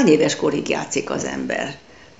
hány 0.00 0.12
éves 0.12 0.36
korig 0.36 0.68
játszik 0.68 1.10
az 1.10 1.24
ember? 1.24 1.76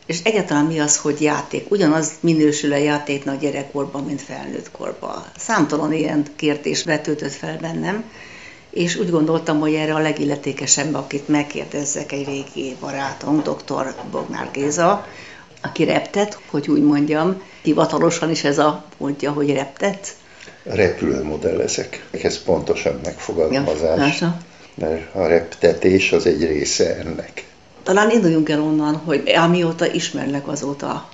És 0.06 0.18
egyáltalán 0.22 0.64
mi 0.64 0.80
az, 0.80 0.96
hogy 0.96 1.22
játék? 1.22 1.70
Ugyanaz 1.70 2.10
minősül 2.20 2.72
a 2.72 2.76
játéknak 2.76 3.40
gyerekkorban, 3.40 4.04
mint 4.04 4.22
felnőtt 4.22 4.70
korban. 4.70 5.24
Számtalan 5.36 5.92
ilyen 5.92 6.22
kérdés 6.36 6.84
vetődött 6.84 7.32
fel 7.32 7.58
bennem, 7.60 8.04
és 8.70 8.96
úgy 8.96 9.10
gondoltam, 9.10 9.60
hogy 9.60 9.74
erre 9.74 9.94
a 9.94 9.98
legilletékesebb, 9.98 10.94
akit 10.94 11.28
megkérdezzek, 11.28 12.12
egy 12.12 12.26
régi 12.26 12.76
barátom, 12.80 13.42
dr. 13.42 13.94
Bognár 14.10 14.50
Géza, 14.52 15.06
aki 15.62 15.84
reptet, 15.84 16.38
hogy 16.50 16.68
úgy 16.68 16.82
mondjam, 16.82 17.42
hivatalosan 17.62 18.30
is 18.30 18.44
ez 18.44 18.58
a 18.58 18.84
pontja, 18.98 19.32
hogy 19.32 19.52
reptet. 19.52 20.14
Repülőmodellezek. 20.62 22.06
Ez 22.22 22.42
pontosan 22.42 23.00
megfogalmazás, 23.04 24.20
ja, 24.20 24.40
mert 24.74 25.14
a 25.14 25.26
reptetés 25.26 26.12
az 26.12 26.26
egy 26.26 26.46
része 26.46 26.96
ennek. 26.96 27.48
Talán 27.82 28.10
induljunk 28.10 28.48
el 28.48 28.60
onnan, 28.60 28.96
hogy 28.96 29.28
amióta 29.28 29.92
ismerlek, 29.92 30.48
azóta 30.48 31.08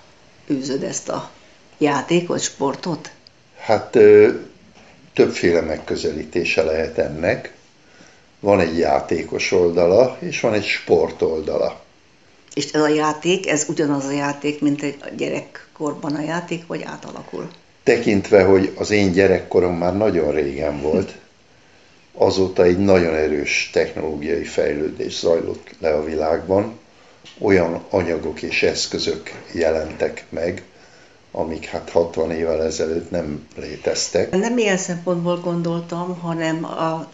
űzöd 0.50 0.82
ezt 0.82 1.08
a 1.08 1.30
játékot, 1.78 2.40
sportot? 2.40 3.10
Hát 3.58 3.98
többféle 5.12 5.60
megközelítése 5.60 6.62
lehet 6.62 6.98
ennek. 6.98 7.54
Van 8.40 8.60
egy 8.60 8.78
játékos 8.78 9.52
oldala, 9.52 10.16
és 10.20 10.40
van 10.40 10.52
egy 10.52 10.64
sport 10.64 11.22
oldala. 11.22 11.80
És 12.54 12.72
ez 12.72 12.80
a 12.80 12.88
játék, 12.88 13.48
ez 13.48 13.66
ugyanaz 13.68 14.04
a 14.04 14.10
játék, 14.10 14.60
mint 14.60 14.82
egy 14.82 14.96
gyerekkorban 15.16 16.14
a 16.14 16.22
játék, 16.22 16.66
vagy 16.66 16.82
átalakul? 16.82 17.48
Tekintve, 17.82 18.42
hogy 18.42 18.72
az 18.78 18.90
én 18.90 19.12
gyerekkorom 19.12 19.76
már 19.76 19.96
nagyon 19.96 20.32
régen 20.32 20.80
volt, 20.80 21.14
azóta 22.18 22.62
egy 22.62 22.78
nagyon 22.78 23.14
erős 23.14 23.70
technológiai 23.72 24.44
fejlődés 24.44 25.18
zajlott 25.18 25.70
le 25.80 25.94
a 25.94 26.04
világban, 26.04 26.78
olyan 27.38 27.84
anyagok 27.90 28.42
és 28.42 28.62
eszközök 28.62 29.30
jelentek 29.52 30.24
meg, 30.28 30.62
amik 31.30 31.64
hát 31.64 31.90
60 31.90 32.30
évvel 32.30 32.62
ezelőtt 32.62 33.10
nem 33.10 33.46
léteztek. 33.56 34.30
Nem 34.30 34.58
ilyen 34.58 34.76
szempontból 34.76 35.40
gondoltam, 35.40 36.18
hanem 36.20 36.64
a 36.64 37.10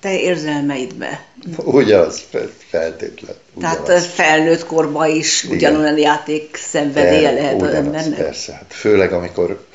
te 0.00 0.20
érzelmeidbe. 0.20 1.24
Ugyanaz, 1.56 2.22
feltétlen. 2.68 3.34
Ugyanaz. 3.54 3.80
Tehát 3.84 4.04
felnőtt 4.04 4.66
korban 4.66 5.10
is 5.10 5.44
ugyanolyan 5.44 5.98
játék 5.98 6.56
szenvedélye 6.56 7.30
lehet 7.30 7.62
az 7.62 7.74
embernek? 7.74 8.18
Persze, 8.18 8.52
hát 8.52 8.72
főleg 8.72 9.12
amikor 9.12 9.66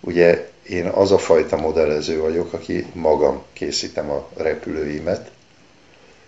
ugye 0.00 0.48
én 0.68 0.86
az 0.86 1.12
a 1.12 1.18
fajta 1.18 1.56
modellező 1.56 2.20
vagyok, 2.20 2.52
aki 2.52 2.86
magam 2.92 3.42
készítem 3.52 4.10
a 4.10 4.28
repülőimet. 4.36 5.30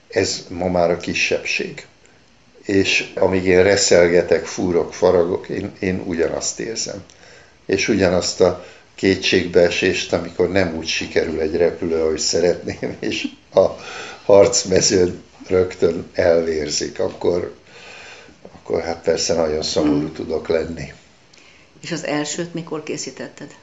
Ez 0.08 0.47
ma 0.48 0.69
már 0.69 0.91
a 0.91 0.97
kisebbség. 0.97 1.86
És 2.62 3.12
amíg 3.14 3.44
én 3.44 3.62
reszelgetek, 3.62 4.44
fúrok, 4.44 4.94
faragok, 4.94 5.48
én, 5.48 5.72
én 5.78 6.03
ugyanazt 6.06 6.60
érzem. 6.60 7.05
És 7.66 7.88
ugyanazt 7.88 8.41
a 8.41 8.64
kétségbeesést, 8.94 10.12
amikor 10.12 10.50
nem 10.50 10.77
úgy 10.77 10.86
sikerül 10.86 11.41
egy 11.41 11.56
repülő, 11.56 12.00
ahogy 12.03 12.19
szeretném, 12.19 12.97
és 13.10 13.27
a 13.55 13.66
harcmezőn 14.25 15.22
rögtön 15.47 16.06
elvérzik, 16.12 16.98
akkor, 16.98 17.55
akkor 18.55 18.83
hát 18.83 19.03
persze 19.03 19.34
nagyon 19.34 19.62
szomorú 19.62 19.98
hmm. 19.98 20.12
tudok 20.12 20.48
lenni. 20.48 20.92
És 21.83 21.92
az 21.92 22.05
elsőt 22.05 22.55
mikor 22.55 22.83
készítetted? 22.83 23.55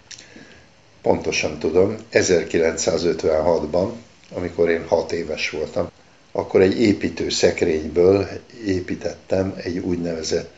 Pontosan 1.01 1.59
tudom, 1.59 1.95
1956-ban, 2.11 3.89
amikor 4.33 4.69
én 4.69 4.87
6 4.87 5.11
éves 5.11 5.49
voltam, 5.49 5.89
akkor 6.31 6.61
egy 6.61 6.81
építő 6.81 7.29
szekrényből 7.29 8.27
építettem 8.65 9.53
egy 9.63 9.77
úgynevezett 9.77 10.51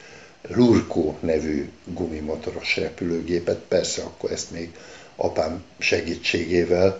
Lurko 0.47 1.13
nevű 1.19 1.69
gumimotoros 1.85 2.77
repülőgépet. 2.77 3.59
Persze 3.67 4.01
akkor 4.01 4.31
ezt 4.31 4.51
még 4.51 4.69
apám 5.15 5.63
segítségével, 5.79 6.99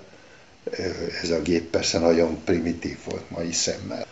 ez 1.21 1.29
a 1.29 1.41
gép 1.41 1.69
persze 1.69 1.99
nagyon 1.99 2.37
primitív 2.43 2.97
volt 3.09 3.29
mai 3.29 3.51
szemmel. 3.51 4.05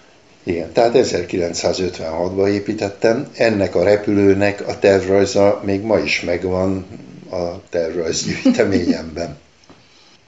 Igen, 0.44 0.72
tehát 0.72 0.92
1956-ban 0.96 2.48
építettem, 2.48 3.30
ennek 3.34 3.76
a 3.76 3.84
repülőnek 3.84 4.68
a 4.68 4.80
tervrajza 4.80 5.62
még 5.66 5.82
ma 5.82 6.00
is 6.00 6.22
megvan 6.22 6.86
a 7.30 7.62
tervrajzgyűjteményemben. 7.70 9.38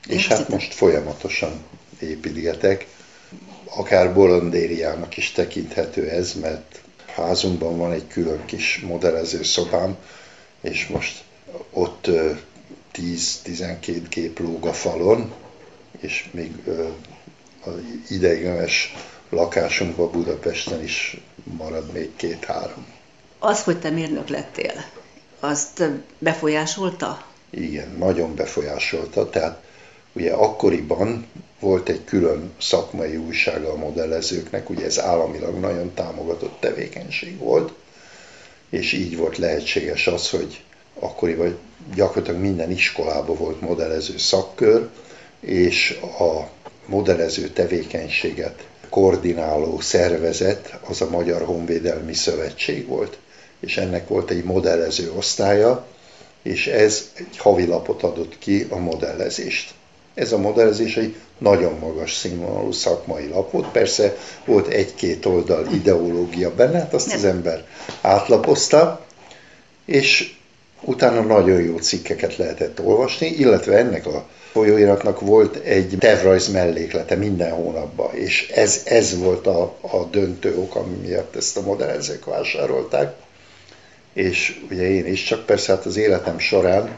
És 0.07 0.27
hát 0.27 0.49
most 0.49 0.73
folyamatosan 0.73 1.63
építgetek. 1.99 2.87
Akár 3.63 4.13
bolondériának 4.13 5.17
is 5.17 5.31
tekinthető 5.31 6.09
ez, 6.09 6.33
mert 6.33 6.81
házunkban 7.15 7.77
van 7.77 7.91
egy 7.91 8.07
külön 8.07 8.45
kis 8.45 8.79
modellező 8.87 9.43
szobám, 9.43 9.97
és 10.61 10.87
most 10.87 11.23
ott 11.71 12.09
10-12 12.93 14.01
gép 14.09 14.39
lóg 14.39 14.65
a 14.65 14.73
falon, 14.73 15.33
és 15.99 16.29
még 16.31 16.51
az 17.63 17.73
ideiglenes 18.09 18.93
lakásunkban 19.29 20.11
Budapesten 20.11 20.83
is 20.83 21.17
marad 21.43 21.91
még 21.91 22.15
két-három. 22.15 22.85
Az, 23.39 23.63
hogy 23.63 23.79
te 23.79 23.89
mérnök 23.89 24.27
lettél, 24.27 24.85
azt 25.41 25.83
befolyásolta? 26.19 27.25
Igen, 27.49 27.95
nagyon 27.97 28.35
befolyásolta. 28.35 29.29
Tehát 29.29 29.63
ugye 30.13 30.31
akkoriban 30.31 31.25
volt 31.59 31.89
egy 31.89 32.03
külön 32.03 32.51
szakmai 32.59 33.17
újsága 33.17 33.71
a 33.71 33.77
modellezőknek, 33.77 34.69
ugye 34.69 34.85
ez 34.85 34.99
államilag 34.99 35.59
nagyon 35.59 35.93
támogatott 35.93 36.59
tevékenység 36.59 37.37
volt, 37.37 37.71
és 38.69 38.93
így 38.93 39.17
volt 39.17 39.37
lehetséges 39.37 40.07
az, 40.07 40.29
hogy 40.29 40.63
akkoriban 40.99 41.57
gyakorlatilag 41.95 42.41
minden 42.41 42.71
iskolában 42.71 43.37
volt 43.37 43.61
modellező 43.61 44.17
szakkör, 44.17 44.89
és 45.39 45.99
a 46.19 46.49
modellező 46.85 47.49
tevékenységet 47.49 48.67
koordináló 48.89 49.79
szervezet 49.79 50.79
az 50.87 51.01
a 51.01 51.09
Magyar 51.09 51.41
Honvédelmi 51.41 52.13
Szövetség 52.13 52.87
volt 52.87 53.17
és 53.61 53.77
ennek 53.77 54.07
volt 54.07 54.29
egy 54.29 54.43
modellező 54.43 55.11
osztálya, 55.15 55.85
és 56.43 56.67
ez 56.67 57.11
egy 57.13 57.37
havilapot 57.37 58.03
adott 58.03 58.37
ki 58.39 58.67
a 58.69 58.77
modellezést. 58.77 59.73
Ez 60.13 60.31
a 60.31 60.37
modellezés 60.37 60.97
egy 60.97 61.15
nagyon 61.37 61.77
magas 61.79 62.13
színvonalú 62.13 62.71
szakmai 62.71 63.27
lap 63.27 63.51
volt, 63.51 63.67
persze 63.67 64.17
volt 64.45 64.67
egy-két 64.67 65.25
oldal 65.25 65.67
ideológia 65.73 66.55
benne, 66.55 66.77
hát 66.77 66.93
azt 66.93 67.13
az 67.13 67.23
ember 67.23 67.65
átlapozta, 68.01 69.05
és 69.85 70.35
utána 70.81 71.21
nagyon 71.21 71.61
jó 71.61 71.77
cikkeket 71.77 72.37
lehetett 72.37 72.79
olvasni, 72.79 73.27
illetve 73.27 73.77
ennek 73.77 74.05
a 74.05 74.27
folyóiratnak 74.51 75.19
volt 75.19 75.55
egy 75.55 75.95
tervrajz 75.99 76.47
melléklete 76.47 77.15
minden 77.15 77.51
hónapban, 77.51 78.15
és 78.15 78.49
ez, 78.49 78.81
ez 78.85 79.19
volt 79.19 79.47
a, 79.47 79.61
a 79.81 80.03
döntő 80.11 80.57
ok, 80.57 80.75
ami 80.75 80.95
miatt 80.95 81.35
ezt 81.35 81.57
a 81.57 81.61
modellezők 81.61 82.25
vásárolták 82.25 83.13
és 84.13 84.61
ugye 84.69 84.89
én 84.89 85.05
is, 85.05 85.23
csak 85.23 85.45
persze 85.45 85.73
hát 85.73 85.85
az 85.85 85.97
életem 85.97 86.39
során 86.39 86.97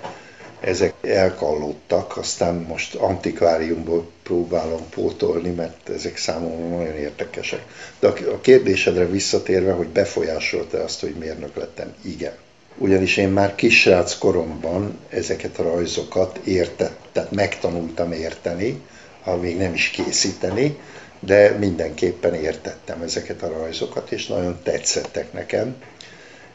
ezek 0.60 0.94
elkallódtak, 1.02 2.18
aztán 2.18 2.56
most 2.56 2.96
antikváriumból 2.96 4.12
próbálom 4.24 4.90
pótolni, 4.90 5.50
mert 5.50 5.90
ezek 5.90 6.18
számomra 6.18 6.78
nagyon 6.78 6.96
érdekesek. 6.96 7.66
De 8.00 8.08
a 8.08 8.42
kérdésedre 8.42 9.06
visszatérve, 9.06 9.72
hogy 9.72 9.88
befolyásolta 9.88 10.84
azt, 10.84 11.00
hogy 11.02 11.16
mérnök 11.20 11.56
lettem, 11.56 11.94
igen. 12.02 12.34
Ugyanis 12.78 13.18
én 13.18 13.30
már 13.30 13.56
kisrác 13.56 14.18
koromban 14.18 15.00
ezeket 15.10 15.60
a 15.60 15.64
rajzokat 15.64 16.40
értett, 16.44 17.00
tehát 17.12 17.32
megtanultam 17.32 18.12
érteni, 18.12 18.82
ha 19.24 19.38
még 19.38 19.58
nem 19.58 19.74
is 19.74 19.90
készíteni, 19.90 20.78
de 21.20 21.50
mindenképpen 21.50 22.34
értettem 22.34 23.02
ezeket 23.02 23.44
a 23.44 23.48
rajzokat, 23.48 24.12
és 24.12 24.28
nagyon 24.28 24.60
tetszettek 24.64 25.34
nekem 25.34 25.76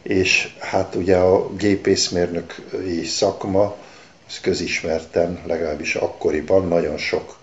és 0.02 0.54
hát 0.58 0.94
ugye 0.94 1.16
a 1.16 1.50
gépészmérnöki 1.54 3.04
szakma, 3.04 3.76
ez 4.28 4.40
közismerten, 4.40 5.42
legalábbis 5.46 5.94
akkoriban 5.94 6.68
nagyon 6.68 6.98
sok 6.98 7.36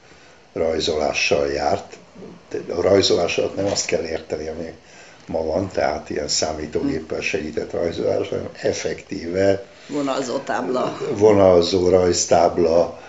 rajzolással 0.53 1.47
járt. 1.47 1.97
A 2.69 2.81
rajzolás 2.81 3.37
alatt 3.37 3.55
nem 3.55 3.65
azt 3.65 3.85
kell 3.85 4.03
érteni, 4.03 4.47
ami 4.47 4.73
ma 5.27 5.43
van, 5.43 5.69
tehát 5.69 6.09
ilyen 6.09 6.27
számítógéppel 6.27 7.21
segített 7.21 7.71
rajzolás, 7.71 8.29
hanem 8.29 8.49
effektíve 8.61 9.65
vonalzó 9.87 10.37
tábla, 10.37 10.97
vonalzó 11.17 11.89
rajztábla, 11.89 12.99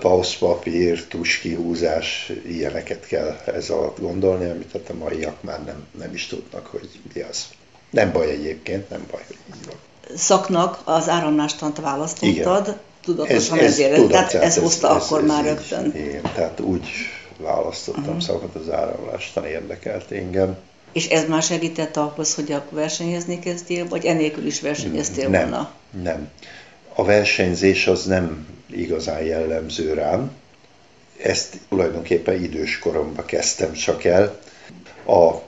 pauszpapír, 0.00 1.06
tuskihúzás, 1.06 2.32
ilyeneket 2.46 3.06
kell 3.06 3.36
ez 3.46 3.70
alatt 3.70 4.00
gondolni, 4.00 4.50
amit 4.50 4.72
hát 4.72 4.88
a 4.90 4.94
maiak 4.94 5.42
már 5.42 5.64
nem, 5.64 5.86
nem 5.98 6.14
is 6.14 6.26
tudnak, 6.26 6.66
hogy 6.66 6.88
mi 7.14 7.20
az. 7.20 7.44
Nem 7.92 8.12
baj 8.12 8.30
egyébként, 8.30 8.90
nem 8.90 9.06
baj, 9.10 9.20
hogy 9.26 9.36
így 9.46 9.66
van. 9.66 9.74
Szaknak 10.16 10.80
az 10.84 11.08
áramlástant 11.08 11.80
választottad, 11.80 12.78
tudatosan 13.02 13.58
ez, 13.58 13.64
ez 13.64 13.70
ezért, 13.70 13.94
tudat, 13.94 14.10
tehát 14.10 14.34
ez, 14.34 14.42
ez 14.42 14.62
hozta 14.62 14.96
ez, 14.96 15.02
akkor 15.02 15.20
ez, 15.20 15.26
már 15.26 15.44
rögtön. 15.44 15.92
Igen, 15.94 16.22
tehát 16.22 16.60
úgy 16.60 16.88
választottam 17.36 18.04
uh-huh. 18.04 18.20
szakot, 18.20 18.54
az 18.54 18.70
áramlástan 18.70 19.46
érdekelt 19.46 20.10
engem. 20.10 20.56
És 20.92 21.08
ez 21.08 21.28
már 21.28 21.42
segített 21.42 21.96
ahhoz, 21.96 22.34
hogy 22.34 22.52
a 22.52 22.64
versenyezni 22.70 23.38
kezdjél, 23.38 23.88
vagy 23.88 24.04
enélkül 24.04 24.46
is 24.46 24.60
versenyeztél 24.60 25.28
nem, 25.28 25.40
volna? 25.40 25.70
Nem. 26.02 26.28
A 26.94 27.04
versenyzés 27.04 27.86
az 27.86 28.04
nem 28.04 28.46
igazán 28.70 29.22
jellemző 29.22 29.92
rám. 29.92 30.30
Ezt 31.22 31.56
tulajdonképpen 31.68 32.42
idős 32.42 32.78
koromban 32.78 33.24
kezdtem 33.24 33.72
csak 33.72 34.04
el. 34.04 34.38
A 35.06 35.41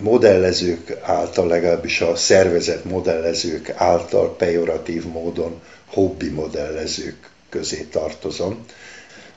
modellezők 0.00 0.96
által, 1.02 1.46
legalábbis 1.46 2.00
a 2.00 2.16
szervezet 2.16 2.84
modellezők 2.84 3.72
által 3.76 4.36
pejoratív 4.36 5.04
módon 5.04 5.60
hobbi 5.86 6.28
modellezők 6.28 7.30
közé 7.48 7.86
tartozom. 7.90 8.64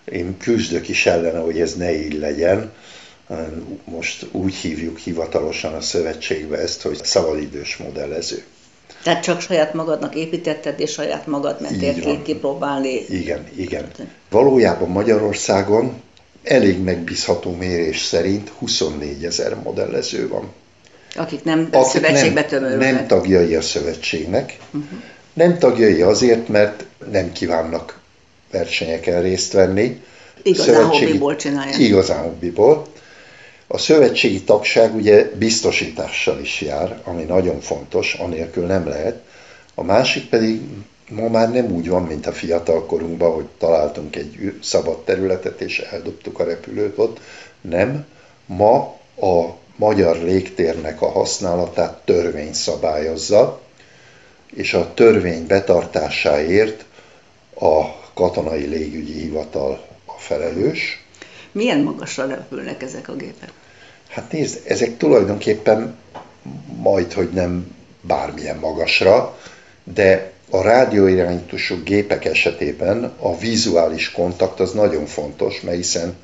Én 0.06 0.38
küzdök 0.38 0.88
is 0.88 1.06
ellene, 1.06 1.40
hogy 1.40 1.60
ez 1.60 1.76
ne 1.76 2.04
így 2.04 2.14
legyen. 2.14 2.72
Most 3.84 4.26
úgy 4.32 4.56
hívjuk 4.56 4.98
hivatalosan 4.98 5.74
a 5.74 5.82
szövetségbe 5.82 6.58
ezt, 6.58 6.82
hogy 6.82 7.00
szabadidős 7.04 7.78
modellező. 7.78 8.44
Tehát 9.04 9.24
csak 9.24 9.42
saját 9.42 9.74
magadnak 9.74 10.16
építetted, 10.16 10.80
és 10.80 10.92
saját 10.92 11.28
magad 11.28 11.62
mentél 11.62 12.00
ki, 12.00 12.22
kipróbálni. 12.24 13.06
Igen, 13.10 13.48
igen. 13.56 13.92
Valójában 14.30 14.90
Magyarországon 14.90 16.02
elég 16.44 16.80
megbízható 16.80 17.56
mérés 17.56 18.02
szerint 18.02 18.50
24 18.50 19.26
ezer 19.26 19.56
modellező 19.56 20.28
van. 20.28 20.54
Akik 21.16 21.44
nem 21.44 21.68
Akik 21.72 21.90
szövetségbe 21.90 22.44
tömörülnek. 22.44 22.94
Nem 22.94 23.08
tagjai 23.08 23.56
a 23.56 23.62
szövetségnek. 23.62 24.58
Uh-huh. 24.66 25.00
Nem 25.34 25.58
tagjai 25.58 26.02
azért, 26.02 26.48
mert 26.48 26.86
nem 27.12 27.32
kívánnak 27.32 28.00
versenyeken 28.52 29.22
részt 29.22 29.54
venni. 29.54 30.02
Igazán 30.44 30.86
hobbiból 30.86 31.36
csinálják. 31.36 31.78
Igazán 31.78 32.24
hobbiból. 32.24 32.88
A 33.68 33.78
szövetségi 33.78 34.44
tagság 34.44 34.96
ugye 34.96 35.32
biztosítással 35.38 36.40
is 36.40 36.62
jár, 36.62 37.02
ami 37.04 37.24
nagyon 37.24 37.60
fontos, 37.62 38.14
anélkül 38.14 38.66
nem 38.66 38.88
lehet. 38.88 39.22
A 39.76 39.84
másik 39.84 40.30
pedig 40.30 40.62
ma 41.10 41.28
már 41.28 41.52
nem 41.52 41.72
úgy 41.72 41.90
van, 41.90 42.04
mint 42.04 42.28
a 42.28 42.32
fiatal 42.32 42.86
korunkban, 42.86 43.34
hogy 43.34 43.48
találtunk 43.58 44.16
egy 44.16 44.54
szabad 44.62 45.04
területet 45.04 45.62
és 45.62 45.80
eldobtuk 45.80 46.40
a 46.40 46.44
repülőt 46.44 46.98
ott. 46.98 47.20
Nem. 47.62 48.06
Ma 48.46 48.98
a 49.22 49.58
magyar 49.76 50.18
légtérnek 50.18 51.02
a 51.02 51.10
használatát 51.10 52.02
törvény 52.06 52.54
szabályozza, 52.54 53.62
és 54.54 54.74
a 54.74 54.94
törvény 54.94 55.48
betartásáért 55.48 56.86
a 57.60 57.82
katonai 58.14 58.66
légügyi 58.66 59.14
hivatal 59.14 59.88
a 60.06 60.12
felelős. 60.18 61.04
Milyen 61.52 61.80
magasra 61.80 62.28
repülnek 62.28 62.84
ezek 62.84 63.10
a 63.10 63.16
gépek? 63.16 63.52
Hát 64.08 64.32
nézd, 64.32 64.62
ezek 64.68 64.98
tulajdonképpen 64.98 65.98
majd, 66.82 67.14
hogy 67.14 67.30
nem 67.30 67.76
bármilyen 68.02 68.58
magasra, 68.58 69.40
de 69.84 70.32
a 70.50 70.62
rádióirányítású 70.62 71.84
gépek 71.84 72.26
esetében 72.26 73.14
a 73.20 73.38
vizuális 73.38 74.12
kontakt 74.12 74.60
az 74.60 74.72
nagyon 74.72 75.06
fontos, 75.06 75.62
mert 75.62 75.78
hiszen 75.78 76.16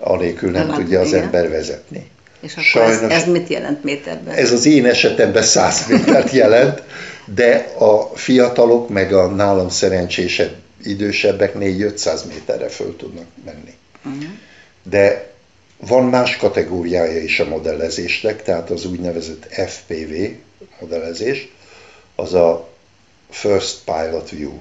anélkül 0.00 0.50
nem, 0.50 0.66
nem 0.66 0.76
tudja 0.76 1.00
az 1.00 1.08
igen. 1.08 1.22
ember 1.22 1.50
vezetni. 1.50 2.10
És 2.40 2.52
akkor 2.52 2.64
Sajnos, 2.64 3.00
ez, 3.00 3.10
ez 3.10 3.28
mit 3.28 3.48
jelent 3.48 3.84
méterben? 3.84 4.34
Ez 4.34 4.52
az 4.52 4.66
én 4.66 4.86
esetemben 4.86 5.42
100 5.42 5.86
métert 5.88 6.30
jelent, 6.30 6.82
de 7.24 7.72
a 7.78 8.16
fiatalok 8.16 8.88
meg 8.88 9.12
a 9.12 9.26
nálam 9.26 9.68
szerencsésebb, 9.68 10.54
idősebbek 10.82 11.54
4-500 11.58 12.20
méterre 12.28 12.68
föl 12.68 12.96
tudnak 12.96 13.26
menni. 13.44 13.74
Uh-huh. 14.04 14.30
De 14.82 15.32
van 15.86 16.04
más 16.04 16.36
kategóriája 16.36 17.20
is 17.20 17.40
a 17.40 17.48
modellezésnek, 17.48 18.42
tehát 18.42 18.70
az 18.70 18.84
úgynevezett 18.84 19.46
FPV 19.66 20.12
modellezés, 20.80 21.52
az 22.14 22.34
a 22.34 22.68
First 23.34 23.78
Pilot 23.84 24.30
View, 24.30 24.52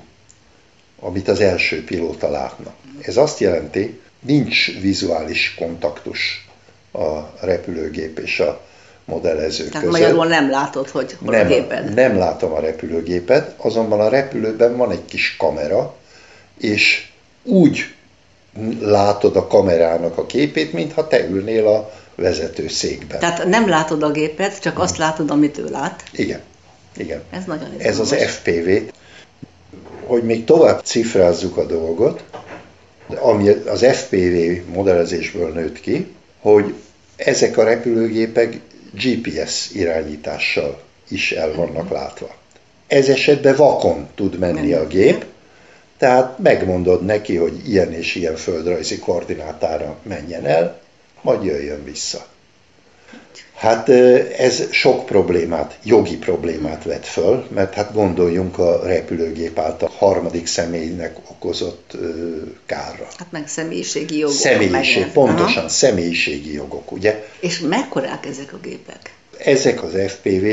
amit 0.99 1.27
az 1.27 1.39
első 1.39 1.83
pilóta 1.83 2.29
látna. 2.29 2.73
Ez 3.01 3.17
azt 3.17 3.39
jelenti, 3.39 3.99
nincs 4.19 4.79
vizuális 4.81 5.55
kontaktus 5.57 6.47
a 6.91 7.45
repülőgép 7.45 8.19
és 8.19 8.39
a 8.39 8.61
modellező 9.05 9.67
Tehát 9.67 9.85
között. 9.85 9.99
magyarul 9.99 10.25
nem 10.25 10.49
látod, 10.49 10.89
hogy 10.89 11.17
hol 11.23 11.35
nem, 11.35 11.45
a 11.45 11.49
géped? 11.49 11.93
Nem 11.93 12.17
látom 12.17 12.51
a 12.51 12.59
repülőgépet, 12.59 13.53
azonban 13.57 13.99
a 13.99 14.09
repülőben 14.09 14.77
van 14.77 14.91
egy 14.91 15.05
kis 15.05 15.35
kamera, 15.37 15.95
és 16.57 17.11
úgy 17.43 17.93
látod 18.79 19.35
a 19.35 19.47
kamerának 19.47 20.17
a 20.17 20.25
képét, 20.25 20.73
mintha 20.73 21.07
te 21.07 21.27
ülnél 21.27 21.67
a 21.67 21.91
vezető 22.15 22.67
székben. 22.67 23.19
Tehát 23.19 23.45
nem 23.45 23.69
látod 23.69 24.03
a 24.03 24.11
gépet, 24.11 24.59
csak 24.59 24.79
azt 24.79 24.97
látod, 24.97 25.31
amit 25.31 25.57
ő 25.57 25.69
lát. 25.69 26.03
Igen. 26.11 26.41
Igen. 26.95 27.23
Ez 27.29 27.45
nagyon 27.45 27.75
Ez 27.77 27.99
az 27.99 28.15
FPV. 28.15 28.69
Hogy 30.03 30.23
még 30.23 30.43
tovább 30.45 30.83
cifrázzuk 30.83 31.57
a 31.57 31.65
dolgot, 31.65 32.23
ami 33.07 33.49
az 33.49 33.85
FPV 33.85 34.69
modellezésből 34.73 35.49
nőtt 35.49 35.79
ki, 35.79 36.07
hogy 36.39 36.73
ezek 37.15 37.57
a 37.57 37.63
repülőgépek 37.63 38.59
GPS 38.93 39.71
irányítással 39.71 40.81
is 41.07 41.31
el 41.31 41.53
vannak 41.53 41.89
látva. 41.89 42.35
Ez 42.87 43.09
esetben 43.09 43.55
vakon 43.55 44.07
tud 44.15 44.39
menni 44.39 44.73
a 44.73 44.87
gép, 44.87 45.25
tehát 45.97 46.39
megmondod 46.39 47.05
neki, 47.05 47.35
hogy 47.35 47.69
ilyen 47.69 47.93
és 47.93 48.15
ilyen 48.15 48.35
földrajzi 48.35 48.99
koordinátára 48.99 49.97
menjen 50.03 50.45
el, 50.45 50.79
majd 51.21 51.43
jöjjön 51.43 51.83
vissza. 51.83 52.25
Hát 53.63 53.89
ez 54.37 54.63
sok 54.71 55.05
problémát, 55.05 55.77
jogi 55.83 56.17
problémát 56.17 56.83
vet 56.83 57.05
föl, 57.05 57.47
mert 57.53 57.73
hát 57.73 57.93
gondoljunk 57.93 58.57
a 58.57 58.81
repülőgép 58.85 59.59
által 59.59 59.91
harmadik 59.97 60.47
személynek 60.47 61.17
okozott 61.29 61.97
kárra. 62.65 63.07
Hát 63.17 63.31
meg 63.31 63.47
személyiségi 63.47 64.17
jogok. 64.17 64.35
Személyiség, 64.35 65.01
meg 65.01 65.11
pontosan, 65.11 65.57
Aha. 65.57 65.69
személyiségi 65.69 66.53
jogok, 66.53 66.91
ugye? 66.91 67.25
És 67.39 67.59
mekkorák 67.59 68.25
ezek 68.25 68.53
a 68.53 68.57
gépek? 68.57 69.15
Ezek 69.37 69.83
az 69.83 69.91
FPV, 70.07 70.45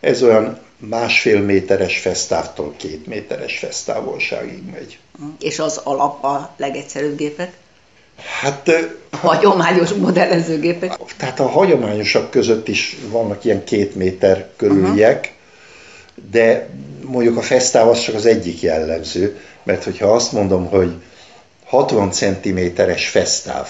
ez 0.00 0.22
olyan 0.22 0.58
másfél 0.76 1.40
méteres 1.40 1.98
fesztávtól 1.98 2.74
két 2.76 3.06
méteres 3.06 3.58
fesztávolságig 3.58 4.62
megy. 4.72 4.98
És 5.40 5.58
az 5.58 5.76
alap 5.84 6.24
a 6.24 6.54
legegyszerűbb 6.56 7.16
gépek? 7.16 7.52
Hát... 8.16 8.70
A 9.10 9.16
hagyományos 9.16 9.92
modellezőgépek? 9.92 10.96
Tehát 11.16 11.40
a 11.40 11.48
hagyományosak 11.48 12.30
között 12.30 12.68
is 12.68 12.96
vannak 13.08 13.44
ilyen 13.44 13.64
két 13.64 13.94
méter 13.94 14.48
körüliek, 14.56 15.18
uh-huh. 15.18 16.30
de 16.30 16.68
mondjuk 17.04 17.36
a 17.36 17.42
fesztáv 17.42 17.88
az 17.88 18.00
csak 18.00 18.14
az 18.14 18.26
egyik 18.26 18.60
jellemző, 18.60 19.40
mert 19.62 19.84
hogyha 19.84 20.14
azt 20.14 20.32
mondom, 20.32 20.66
hogy 20.66 20.92
60 21.64 22.10
cm-es 22.10 23.08
fesztáv, 23.08 23.68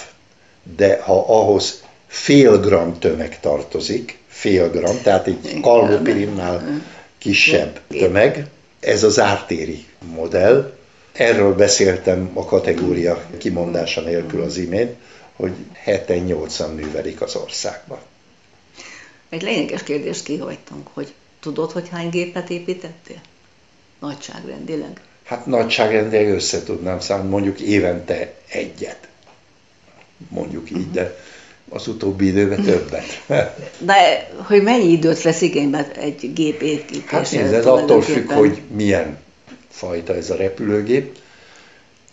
de 0.76 1.00
ha 1.02 1.24
ahhoz 1.26 1.82
fél 2.06 2.60
gram 2.60 2.98
tömeg 2.98 3.40
tartozik, 3.40 4.18
fél 4.28 4.70
gram, 4.70 5.02
tehát 5.02 5.26
egy 5.26 5.60
kalmopirinnál 5.60 6.82
kisebb 7.18 7.80
tömeg, 7.88 8.46
ez 8.80 9.02
az 9.02 9.20
ártéri 9.20 9.86
modell, 10.14 10.72
Erről 11.12 11.54
beszéltem 11.54 12.30
a 12.34 12.44
kategória 12.44 13.24
kimondása 13.38 14.00
nélkül 14.00 14.42
az 14.42 14.56
imént, 14.56 14.96
hogy 15.36 15.52
7-8-an 15.86 16.74
művelik 16.74 17.20
az 17.20 17.36
országban. 17.36 17.98
Egy 19.28 19.42
lényeges 19.42 19.82
kérdést 19.82 20.24
kihagytunk, 20.24 20.88
hogy 20.92 21.12
tudod, 21.40 21.72
hogy 21.72 21.88
hány 21.88 22.08
gépet 22.08 22.50
építettél? 22.50 23.20
Nagyságrendileg? 24.00 25.00
Hát 25.24 25.46
nagyságrendileg 25.46 26.28
össze 26.28 26.62
tudnám 26.62 27.00
számolni, 27.00 27.30
mondjuk 27.30 27.60
évente 27.60 28.34
egyet. 28.48 29.08
Mondjuk 30.28 30.70
így, 30.70 30.90
de 30.90 31.16
az 31.68 31.88
utóbbi 31.88 32.26
időben 32.26 32.62
többet. 32.62 33.22
De 33.78 34.28
hogy 34.46 34.62
mennyi 34.62 34.90
időt 34.90 35.22
vesz 35.22 35.40
igénybe 35.40 35.92
egy 35.92 36.32
gép 36.32 36.60
építése? 36.60 37.16
Hát 37.16 37.30
nézd, 37.30 37.52
ez 37.52 37.66
attól 37.66 38.02
függ, 38.02 38.30
hogy 38.30 38.60
milyen 38.74 39.18
fajta 39.72 40.14
ez 40.14 40.30
a 40.30 40.36
repülőgép. 40.36 41.18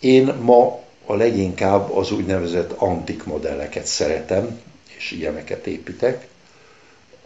Én 0.00 0.24
ma 0.24 0.78
a 1.06 1.14
leginkább 1.14 1.90
az 1.92 2.12
úgynevezett 2.12 2.72
antik 2.72 3.24
modelleket 3.24 3.86
szeretem, 3.86 4.60
és 4.96 5.10
ilyeneket 5.10 5.66
építek. 5.66 6.28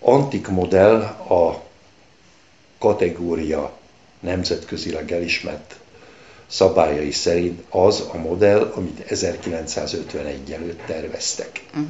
Antik 0.00 0.48
modell 0.48 1.00
a 1.28 1.62
kategória 2.78 3.72
nemzetközileg 4.20 5.12
elismert 5.12 5.76
szabályai 6.46 7.10
szerint 7.10 7.62
az 7.68 8.04
a 8.12 8.16
modell, 8.16 8.72
amit 8.76 9.10
1951 9.10 10.52
előtt 10.52 10.80
terveztek. 10.86 11.64
Uh-huh. 11.68 11.86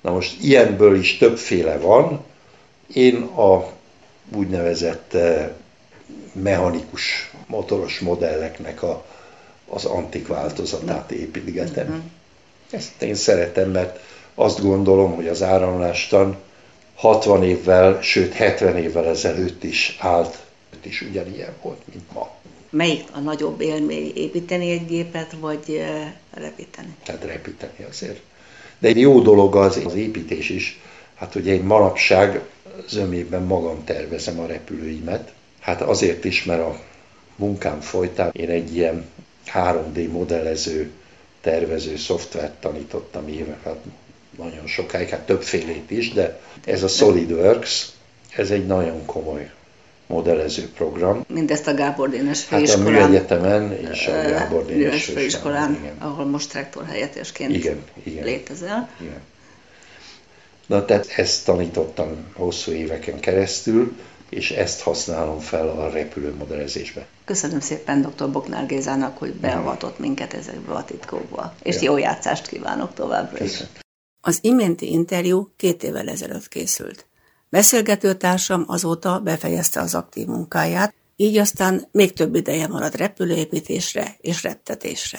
Na 0.00 0.10
most 0.10 0.42
ilyenből 0.42 0.98
is 0.98 1.16
többféle 1.16 1.78
van. 1.78 2.24
Én 2.92 3.22
a 3.22 3.72
úgynevezett 4.34 5.14
eh, 5.14 5.50
mechanikus 6.32 7.33
motoros 7.46 7.98
modelleknek 7.98 8.82
a, 8.82 9.04
az 9.68 9.84
antik 9.84 10.26
változatát 10.26 11.10
építgetem. 11.10 11.86
Uh-huh. 11.86 12.02
Ezt 12.70 13.02
én 13.02 13.14
szeretem, 13.14 13.70
mert 13.70 14.00
azt 14.34 14.60
gondolom, 14.62 15.14
hogy 15.14 15.28
az 15.28 15.42
áramlástan 15.42 16.36
60 16.94 17.44
évvel, 17.44 18.02
sőt 18.02 18.32
70 18.32 18.76
évvel 18.76 19.06
ezelőtt 19.06 19.64
is 19.64 19.96
állt, 20.00 20.42
is 20.86 21.02
ugyanilyen 21.02 21.52
volt, 21.62 21.80
mint 21.92 22.12
ma. 22.12 22.30
Melyik 22.70 23.04
a 23.12 23.18
nagyobb 23.18 23.60
élmény, 23.60 24.12
építeni 24.14 24.70
egy 24.70 24.86
gépet, 24.86 25.36
vagy 25.40 25.84
repíteni? 26.30 26.96
Tehát 27.04 27.24
repíteni 27.24 27.84
azért. 27.90 28.20
De 28.78 28.88
egy 28.88 28.98
jó 28.98 29.20
dolog 29.20 29.56
az, 29.56 29.80
az 29.84 29.94
építés 29.94 30.48
is. 30.48 30.80
Hát 31.14 31.34
ugye 31.34 31.52
én 31.52 31.62
manapság 31.62 32.40
zömében 32.88 33.42
magam 33.42 33.84
tervezem 33.84 34.38
a 34.38 34.46
repülőimet. 34.46 35.32
Hát 35.60 35.80
azért 35.80 36.24
is, 36.24 36.44
mert 36.44 36.60
a 36.60 36.80
munkám 37.36 37.80
folytán 37.80 38.30
én 38.32 38.48
egy 38.48 38.76
ilyen 38.76 39.04
3D 39.54 40.10
modellező, 40.10 40.90
tervező 41.40 41.96
szoftvert 41.96 42.52
tanítottam 42.52 43.28
évek, 43.28 43.62
hát 43.64 43.76
nagyon 44.38 44.66
sokáig, 44.66 45.08
hát 45.08 45.26
többfélét 45.26 45.90
is, 45.90 46.12
de 46.12 46.40
ez 46.64 46.82
a 46.82 46.88
SolidWorks, 46.88 47.88
ez 48.36 48.50
egy 48.50 48.66
nagyon 48.66 49.04
komoly 49.06 49.50
modellező 50.06 50.68
program. 50.68 51.24
Mindezt 51.28 51.66
a 51.66 51.74
Gábor 51.74 52.10
Dénes 52.10 52.44
főiskolán. 52.44 52.92
Hát 52.92 53.02
a 53.02 53.06
Műegyetemen 53.06 53.72
és 53.90 54.06
a 54.06 54.12
Gábor 54.12 54.66
Dénes 54.66 55.04
főiskolán, 55.04 55.78
igen. 55.80 55.96
ahol 55.98 56.24
most 56.24 56.52
rektor 56.52 56.84
helyettesként 56.84 57.54
igen, 57.54 57.82
igen, 58.02 58.24
létezel. 58.24 58.88
Igen. 59.00 59.20
Na 60.66 60.84
tehát 60.84 61.06
ezt 61.16 61.44
tanítottam 61.44 62.24
hosszú 62.32 62.72
éveken 62.72 63.20
keresztül, 63.20 63.96
és 64.34 64.50
ezt 64.50 64.80
használom 64.80 65.38
fel 65.38 65.68
a 65.68 65.90
repülőmodellezésbe. 65.90 67.06
Köszönöm 67.24 67.60
szépen 67.60 68.02
dr. 68.02 68.30
Boknár 68.30 68.66
Gézának, 68.66 69.18
hogy 69.18 69.32
beavatott 69.34 69.98
minket 69.98 70.34
ezekbe 70.34 70.72
a 70.72 70.84
titkokba, 70.84 71.54
és 71.62 71.74
ja. 71.74 71.82
jó 71.82 71.96
játszást 71.96 72.46
kívánok 72.46 72.94
továbbra 72.94 73.44
is. 73.44 73.62
Az 74.20 74.38
iménti 74.40 74.90
interjú 74.90 75.52
két 75.56 75.82
évvel 75.82 76.08
ezelőtt 76.08 76.48
készült. 76.48 77.06
Beszélgetőtársam 77.48 78.64
azóta 78.66 79.18
befejezte 79.18 79.80
az 79.80 79.94
aktív 79.94 80.26
munkáját, 80.26 80.94
így 81.16 81.36
aztán 81.36 81.88
még 81.92 82.12
több 82.12 82.34
ideje 82.34 82.66
marad 82.66 82.94
repülőépítésre 82.94 84.16
és 84.20 84.42
reptetésre. 84.42 85.18